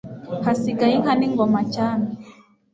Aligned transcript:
Hasigaye 0.45 0.93
inka 0.95 1.13
n'ingoma 1.19 1.59
cyami 1.73 2.11